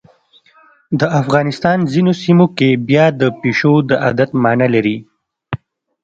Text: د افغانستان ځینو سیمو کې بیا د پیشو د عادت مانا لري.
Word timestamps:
د 0.99 1.01
افغانستان 1.21 1.77
ځینو 1.91 2.11
سیمو 2.23 2.45
کې 2.57 2.69
بیا 2.87 3.05
د 3.19 3.21
پیشو 3.39 3.73
د 3.89 3.91
عادت 4.03 4.29
مانا 4.43 4.67
لري. 4.75 4.97